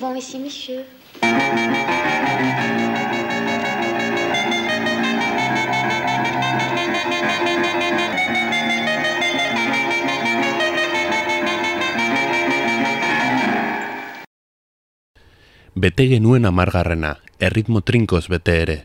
[0.00, 0.84] souvent ici, monsieur.
[15.74, 18.78] Bete genuen amargarrena, erritmo trinkoz bete ere,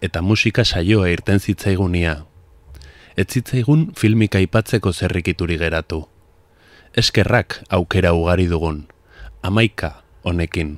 [0.00, 2.24] eta musika saioa irten zitzaigunia.
[3.16, 6.06] Ez zitzaigun filmika aipatzeko zerrikituri geratu.
[6.96, 8.86] Eskerrak aukera ugari dugun,
[9.42, 10.76] amaika honekin.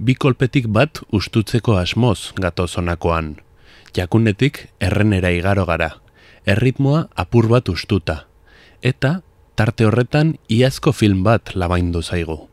[0.00, 3.36] Bi kolpetik bat ustutzeko asmoz gatozonakoan.
[3.96, 5.92] Jakunetik errenera igaro gara,
[6.46, 8.24] erritmoa apur bat ustuta,
[8.82, 9.20] eta
[9.56, 12.46] tarte horretan iazko film bat labaindu zaigu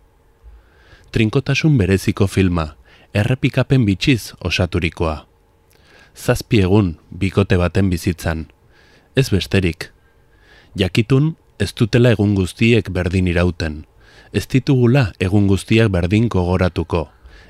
[1.13, 2.73] trinkotasun bereziko filma,
[3.13, 5.27] errepikapen bitxiz osaturikoa.
[6.17, 8.47] Zazpi egun bikote baten bizitzan,
[9.15, 9.91] ez besterik.
[10.73, 13.83] Jakitun ez dutela egun guztiek berdin irauten,
[14.33, 17.05] ez ditugula egun guztiak berdin kogoratuko,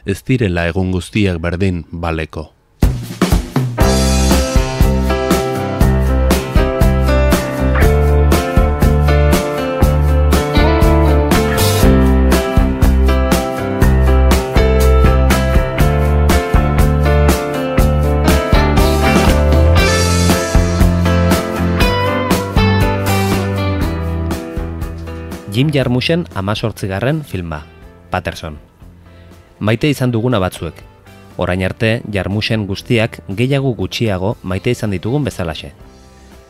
[0.06, 2.50] ez direla egun guztiak berdin baleko.
[25.54, 27.60] Jim Jarmusen amazortzigarren filma,
[28.10, 28.56] Patterson.
[29.60, 30.80] Maite izan duguna batzuek.
[31.38, 35.70] Orain arte, Jarmusen guztiak gehiago gutxiago maite izan ditugun bezalaxe.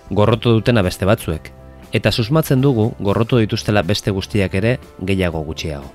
[0.10, 1.50] Gorrotu dutena beste batzuek,
[1.92, 5.92] eta susmatzen dugu gorrotu dituztela beste guztiak ere gehiago gutxiago.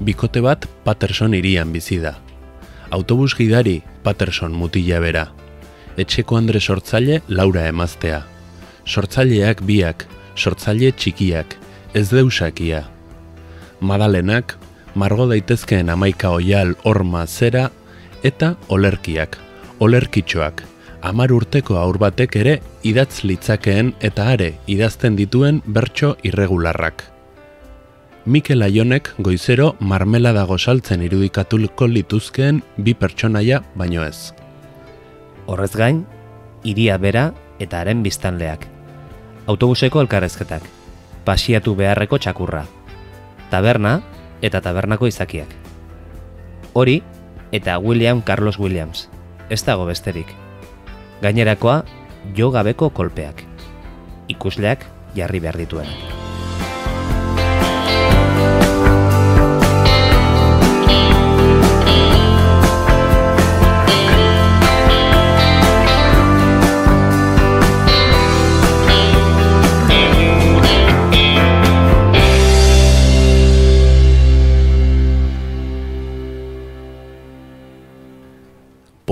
[0.00, 2.14] Bikote bat Patterson irian bizi da.
[2.96, 5.26] Autobus gidari Patterson mutila bera.
[5.98, 8.22] Etxeko Andre sortzaile Laura emaztea.
[8.86, 11.58] Sortzaileak biak, sortzaile txikiak,
[11.94, 12.82] ez deusakia.
[13.80, 14.56] Madalenak,
[14.94, 17.68] margo daitezkeen amaika oial orma zera
[18.26, 19.38] eta olerkiak,
[19.78, 20.64] olerkitxoak,
[21.02, 27.04] amar urteko aur batek ere idatz litzakeen eta are idazten dituen bertso irregularrak.
[28.26, 34.32] Mikel Aionek goizero marmela dago saltzen irudikatulko lituzkeen bi pertsonaia baino ez.
[35.46, 36.06] Horrez gain,
[36.64, 38.64] iria bera eta haren biztanleak.
[39.46, 40.64] Autobuseko elkarrezketak
[41.24, 42.64] pasiatu beharreko txakurra.
[43.50, 44.00] Taberna
[44.44, 45.48] eta tabernako izakiak.
[46.74, 47.02] Hori
[47.52, 49.08] eta William Carlos Williams.
[49.48, 50.30] Ez dago besterik.
[51.22, 51.82] Gainerakoa
[52.36, 53.44] jo gabeko kolpeak.
[54.28, 55.88] Ikusleak jarri behar dituen.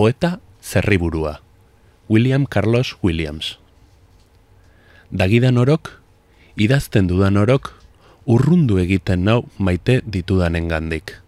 [0.02, 1.38] Poeta zerriburua
[2.10, 3.60] William Carlos Williams
[5.14, 6.02] Dagidan orok,
[6.58, 7.70] idazten dudan orok,
[8.26, 11.22] urrundu egiten nau maite ditudanen gandik.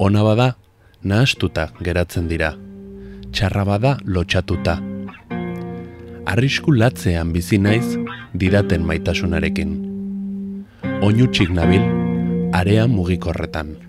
[0.00, 0.48] Ona bada,
[1.04, 2.54] nahastuta geratzen dira.
[3.36, 4.78] Txarra bada lotxatuta.
[6.24, 7.98] Arrisku latzean bizi naiz
[8.32, 9.76] didaten maitasunarekin.
[11.04, 11.84] Oinutxik nabil,
[12.56, 13.81] area mugikorretan.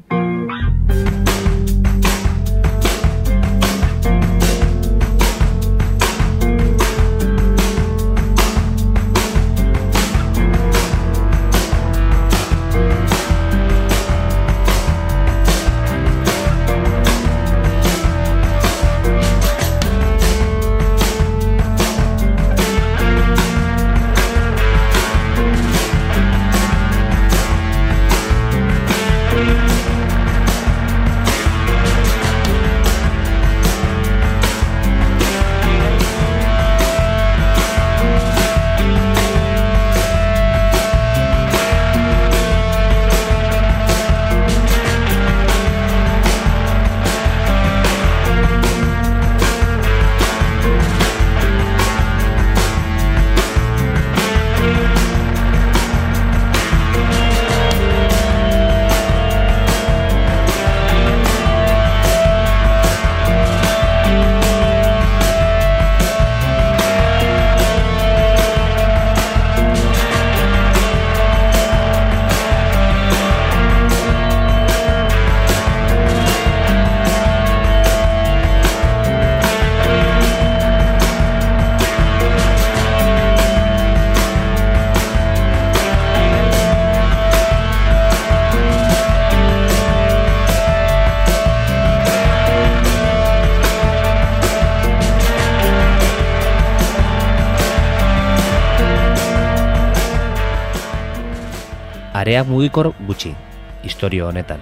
[102.23, 103.35] Area mugikor gutxi,
[103.83, 104.61] historio honetan.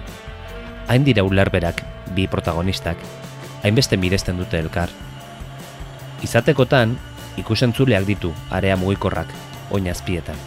[0.90, 2.98] Hain dira ulerberak, bi protagonistak,
[3.62, 4.90] hainbeste miresten dute elkar.
[6.26, 6.96] Izatekotan,
[7.38, 9.30] ikusentzuleak ditu area mugikorrak,
[9.70, 10.42] oinazpietan.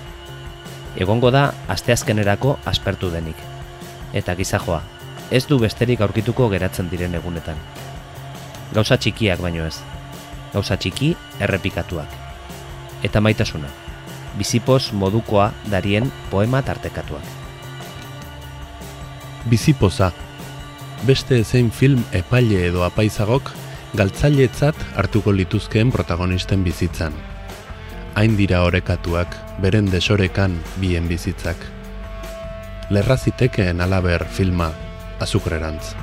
[0.99, 3.39] Egongo da, asteazkenerako aspertu denik.
[4.11, 4.81] Eta gizajoa,
[5.31, 7.63] ez du besterik aurkituko geratzen diren egunetan.
[8.75, 9.79] Gauza txikiak baino ez.
[10.51, 12.21] Gauza txiki errepikatuak.
[13.07, 13.84] Eta maitasuna.
[14.37, 17.23] Bizipoz modukoa darien poema tartekatuak.
[19.49, 20.11] Bizipoza.
[21.05, 23.51] Beste zein film epaile edo apaizagok
[23.95, 27.13] galtzailetzat hartuko lituzkeen protagonisten bizitzan.
[28.15, 31.59] Hain dira orekatuak, beren desorekan bien bizitzak.
[32.89, 34.71] Lerrazitekeen alaber filma
[35.19, 35.95] azukrerantz.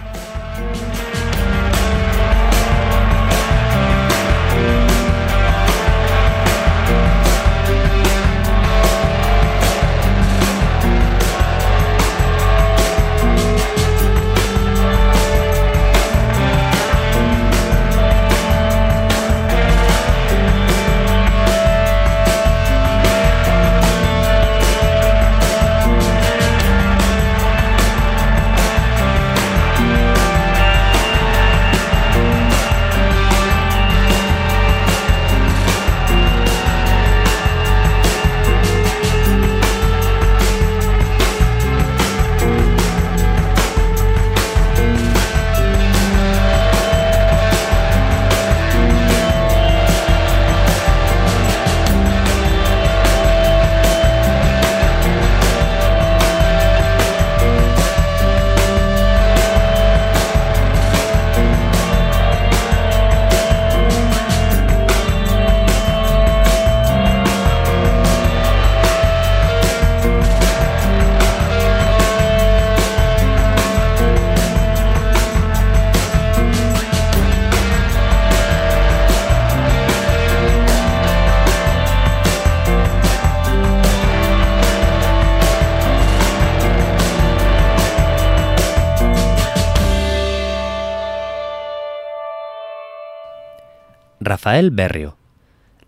[94.33, 95.19] Rafael Berrio.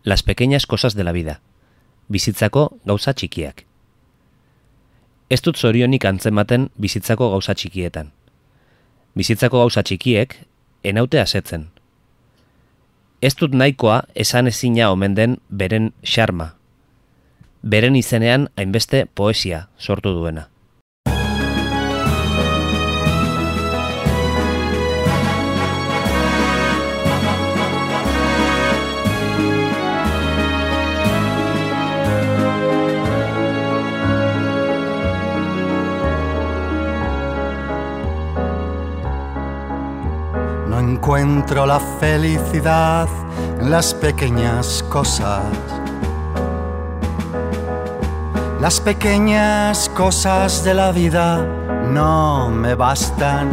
[0.02, 1.41] Las pequeñas cosas de la vida.
[2.08, 3.62] Bizitzako gauza txikiak.
[5.32, 8.11] Ez dut zorionik antzematen bizitzako gauza txikietan.
[9.17, 10.37] Bizitzako gauza txikiek
[10.93, 11.70] enaute asetzen.
[13.25, 16.50] Ez dut nahikoa esan ezina omen den beren xarma.
[17.62, 20.50] Beren izenean hainbeste poesia sortu duena.
[40.84, 43.08] Encuentro la felicidad
[43.58, 45.43] en las pequeñas cosas.
[48.60, 51.38] Las pequeñas cosas de la vida
[51.91, 53.50] no me bastan.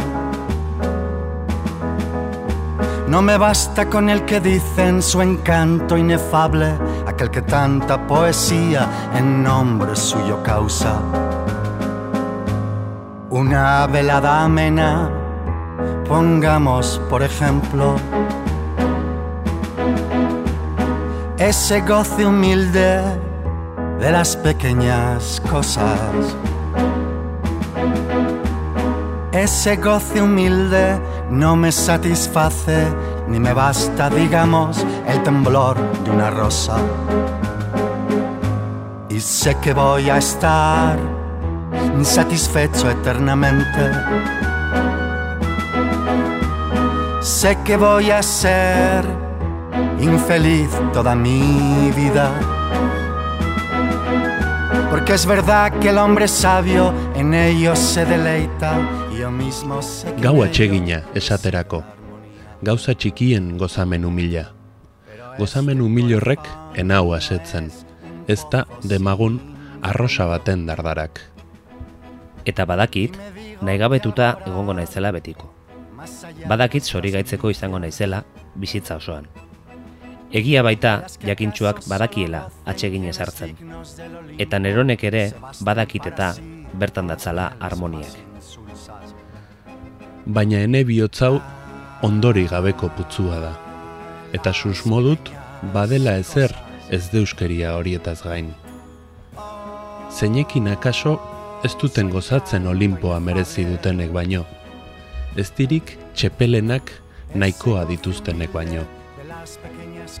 [3.08, 6.74] No me basta con el que dicen su encanto inefable,
[7.06, 10.94] aquel que tanta poesía en nombre suyo causa.
[13.30, 15.21] Una velada amena
[16.12, 17.96] Pongamos, por ejemplo,
[21.38, 23.00] ese goce humilde
[23.98, 26.36] de las pequeñas cosas.
[29.32, 31.00] Ese goce humilde
[31.30, 32.88] no me satisface
[33.26, 36.76] ni me basta, digamos, el temblor de una rosa.
[39.08, 40.98] Y sé que voy a estar
[41.96, 44.51] insatisfecho eternamente
[47.22, 49.04] Sé que voy a ser
[50.00, 52.32] infeliz toda mi vida.
[54.90, 58.76] Porque es verdad que el hombre sabio en ellos se deleita
[59.14, 61.84] y yo mismo sé que Gau en atsegina esaterako.
[62.60, 64.50] Gauza txikien gozamen umila.
[65.38, 66.42] Gozamen umil horrek
[66.74, 67.70] enau asetzen.
[68.26, 69.38] Ez da demagun
[69.80, 71.22] arrosa baten dardarak.
[72.44, 73.14] Eta badakit,
[73.62, 75.61] naigabetuta egongo naizela betiko.
[76.48, 78.22] Badakit zorigaitzeko izango naizela
[78.54, 79.26] bizitza osoan.
[80.32, 83.56] Egia baita jakintsuak badakiela atsegin ezartzen.
[84.40, 85.24] Eta neronek ere
[85.60, 86.32] badakit eta
[86.72, 88.16] bertan datzala harmoniak.
[90.26, 91.40] Baina ene bihotzau
[92.08, 93.52] ondori gabeko putzua da.
[94.32, 95.30] Eta susmodut
[95.74, 96.54] badela ezer
[96.90, 98.52] ez deuskeria horietaz gain.
[100.10, 101.18] Zeinekin akaso
[101.64, 104.46] ez duten gozatzen olimpoa merezi dutenek baino.
[105.36, 106.92] Ez dirik txepelenak
[107.34, 108.84] nahikoa dituztenek baino.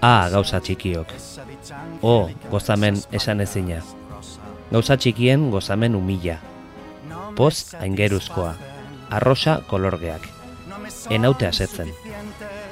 [0.00, 1.12] Ah, gauza txikiok.
[2.02, 3.80] O, gozamen esan ezina.
[4.72, 6.38] Gauza txikien gozamen umila.
[7.36, 8.54] Poz aingeruzkoa.
[9.10, 10.28] Arrosa kolorgeak.
[11.10, 11.92] Enaute asetzen.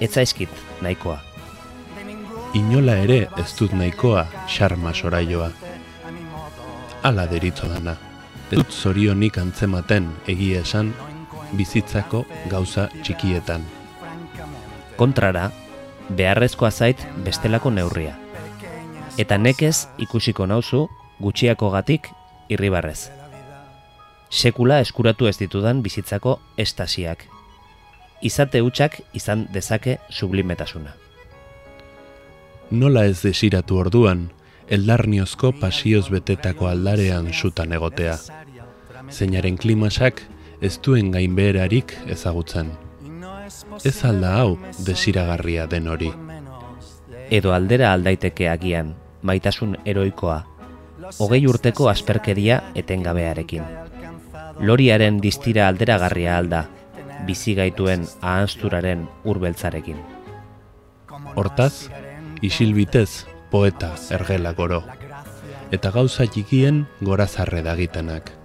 [0.01, 1.19] Etzaizkit nahikoa.
[2.55, 5.51] Inola ere ez dut nahikoa xarma soraioa.
[7.03, 7.97] Ala deritzo dana.
[8.51, 10.95] Ez dut zorionik antzematen egia esan
[11.53, 13.65] bizitzako gauza txikietan.
[14.97, 15.51] Kontrara,
[16.17, 18.17] beharrezkoa zait bestelako neurria.
[19.19, 20.87] Eta nekez ikusiko nauzu
[21.21, 22.09] gutxiako gatik
[22.49, 23.11] irribarrez.
[24.31, 27.25] Sekula eskuratu ez ditudan bizitzako estasiak.
[28.23, 30.93] Izate hutsak izan dezake sublimetasuna.
[32.71, 34.29] Nola ez desiratu orduan,
[34.71, 38.19] eldarniozko pasioz betetako aldarean sutan egotea.
[39.11, 40.23] Zeinaren klimasak
[40.61, 42.73] ez duen gainbeherarik ezagutzen.
[43.85, 46.11] Ez alda hau desiragarria den hori.
[47.31, 50.41] Edo aldera aldaiteke agian, maitasun eroikoa,
[51.19, 53.65] hogei urteko asperkeria etengabearekin.
[54.61, 56.65] Loriaren distira alderagarria alda,
[57.27, 60.01] bizi gaituen ahanzturaren urbeltzarekin.
[61.37, 61.89] Hortaz,
[62.43, 64.83] isilbitez poeta ergela goro,
[65.71, 68.40] eta gauza txikien gorazarre dagitenak.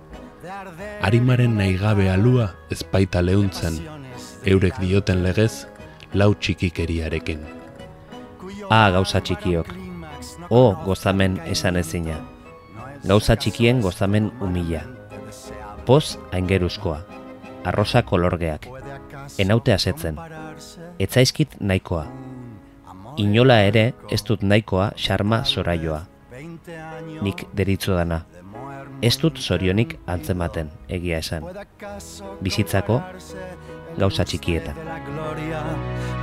[1.02, 3.76] Arimaren naigabe alua ezpaita leuntzen,
[4.50, 5.68] eurek dioten legez,
[6.14, 7.44] lau txikikeriarekin.
[8.74, 9.70] A gauza txikiok,
[10.50, 12.18] o gozamen esan ezina,
[13.06, 14.82] gauza txikien gozamen umila.
[15.86, 17.00] Poz aingeruzkoa,
[17.64, 18.66] arrosa kolorgeak,
[19.38, 20.18] enaute asetzen,
[21.00, 22.08] etzaizkit nahikoa.
[23.22, 26.06] Inola ere ez dut nahikoa xarma zoraioa.
[27.22, 28.26] Nik deritzo dana.
[29.02, 31.44] Ez dut zorionik antzematen, egia esan.
[32.42, 33.02] Bizitzako
[33.98, 34.76] gauza txikietan.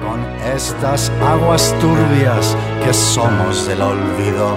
[0.02, 0.23] Con
[0.55, 4.57] estas aguas turbias que somos del olvido.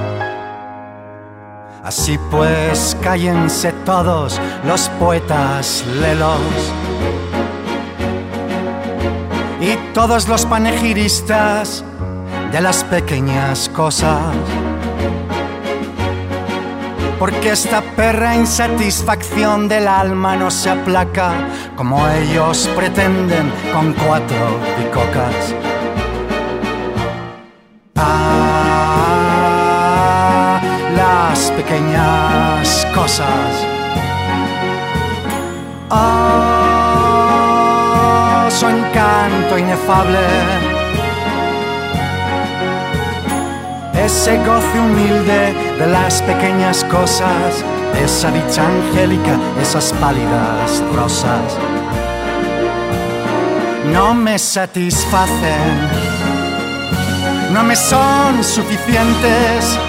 [1.83, 6.41] Así pues, cállense todos los poetas lelos
[9.61, 11.83] y todos los panegiristas
[12.51, 14.33] de las pequeñas cosas.
[17.19, 21.31] Porque esta perra insatisfacción del alma no se aplaca
[21.77, 25.55] como ellos pretenden con cuatro bicocas.
[27.95, 28.99] Ah,
[30.95, 33.65] las pequeñas cosas.
[35.89, 36.85] Oh,
[38.49, 40.64] su encanto inefable.
[43.97, 47.63] Ese goce humilde de las pequeñas cosas,
[48.03, 51.57] esa dicha angélica, esas pálidas rosas.
[53.93, 55.89] No me satisfacen,
[57.53, 59.79] no me son suficientes.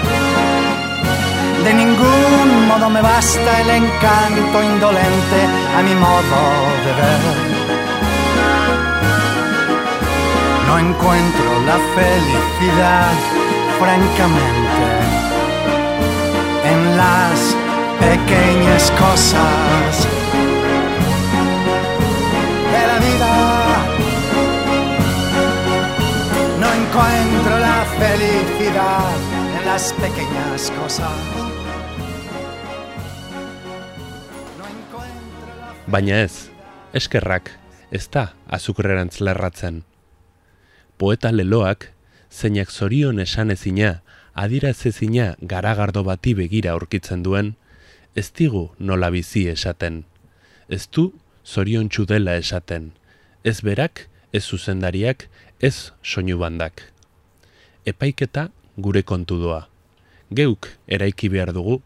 [1.65, 5.39] De ningún modo me basta el encanto indolente
[5.77, 6.39] a mi modo
[6.85, 7.57] de ver.
[10.67, 13.11] No encuentro la felicidad,
[13.79, 14.85] francamente,
[16.65, 17.55] en las
[17.99, 20.07] pequeñas cosas
[22.73, 23.33] de la vida.
[26.59, 29.15] No encuentro la felicidad
[29.59, 31.11] en las pequeñas cosas.
[34.57, 36.49] No encuentro la Baina ez,
[36.93, 37.51] eskerrak,
[37.91, 39.83] ez da azukrerantz lerratzen.
[40.97, 41.96] Poeta leloak,
[42.31, 44.01] zeinak zorion esan ezina,
[44.33, 47.55] adirazezina garagardo bati begira aurkitzen duen,
[48.15, 50.03] ez digu nola bizi esaten.
[50.69, 51.13] Ez du
[51.45, 52.91] zorion dela esaten.
[53.43, 55.29] Ez berak, ez zuzendariak,
[55.59, 56.93] ez soinu bandak.
[57.85, 59.67] Epaiketa gure kontu doa.
[60.29, 61.81] Geuk eraiki behar dugu,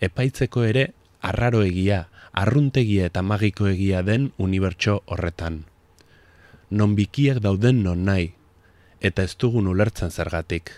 [0.00, 5.64] epaitzeko ere arraro egia, arruntegia eta magiko egia den unibertso horretan.
[6.70, 8.32] Non bikiak dauden non nahi,
[9.02, 10.70] eta ez dugun ulertzen zergatik.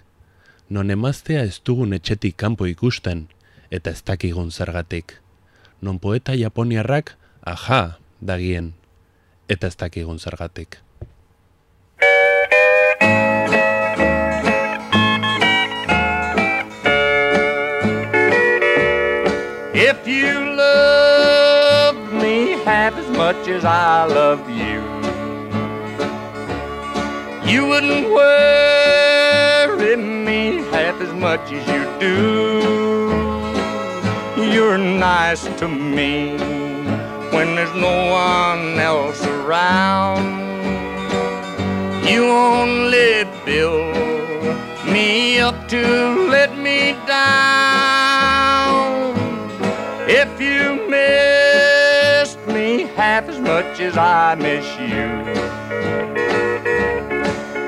[0.69, 3.27] Non emaztea ez dugun etxetik kanpo ikusten,
[3.71, 5.21] eta ez dakigun zergatik.
[5.85, 8.73] Non poeta japoniarrak, aha, dagien,
[9.49, 10.81] eta ez dakigun zergatik.
[19.75, 24.64] If you love me half as much as I love you,
[27.55, 32.17] you wouldn't worry me half as much as you do.
[34.55, 36.37] You're nice to me
[37.35, 40.27] when there's no one else around.
[42.05, 43.95] You only build
[44.95, 45.83] me up to
[46.35, 49.15] let me down.
[50.09, 55.45] If you missed me half as much as I miss you,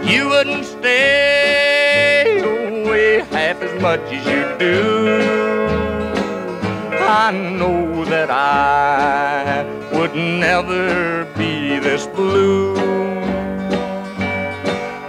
[0.06, 5.16] you wouldn't stay away half as much as you do.
[7.08, 9.64] I know that I
[9.96, 12.76] would never be this blue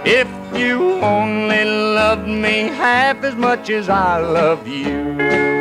[0.04, 5.57] if you only loved me half as much as I love you.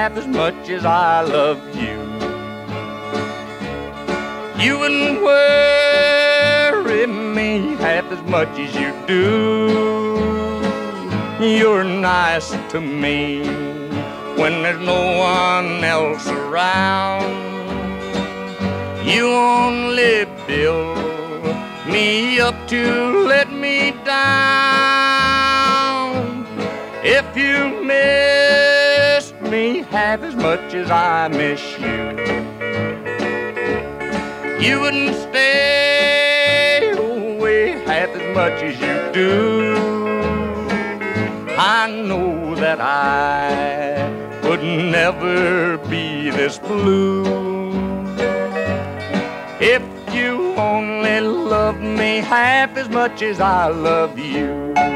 [0.00, 1.98] Half as much as I love you,
[4.64, 9.26] you wouldn't worry me half as much as you do.
[11.58, 13.44] You're nice to me
[14.40, 17.28] when there's no one else around.
[19.06, 20.96] You only build
[21.86, 22.82] me up to
[23.32, 24.70] let me down.
[27.04, 28.39] If you missed
[29.60, 31.98] me half as much as I miss you,
[34.64, 39.34] you wouldn't stay away half as much as you do.
[41.78, 44.08] I know that I
[44.48, 44.64] would
[44.96, 47.24] never be this blue
[49.74, 49.82] if
[50.14, 54.89] you only loved me half as much as I love you.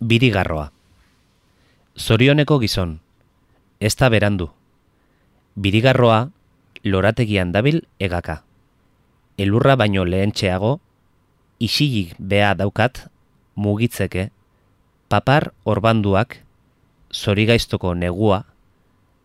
[0.00, 0.72] Birigarroa.
[1.94, 3.00] Zorioneko gizon.
[3.80, 4.46] Ez da berandu.
[5.60, 6.30] Birigarroa
[6.84, 8.38] lorategian dabil egaka.
[9.36, 10.80] Elurra baino lehentxeago,
[11.60, 13.10] isilik bea daukat,
[13.56, 14.30] mugitzeke,
[15.12, 16.38] papar orbanduak,
[17.12, 18.46] zorigaiztoko negua,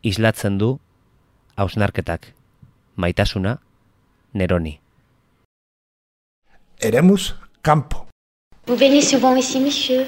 [0.03, 0.79] islatzen du
[1.55, 2.33] hausnarketak.
[2.95, 3.61] Maitasuna,
[4.33, 4.79] neroni.
[6.79, 8.07] Eremus Campo.
[8.67, 10.05] Vous venez souvent ici, monsieur